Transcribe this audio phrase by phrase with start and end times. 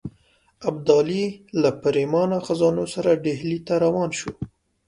[0.69, 1.25] ابدالي
[1.61, 4.31] له پرېمانه خزانو سره ډهلي ته روان شو.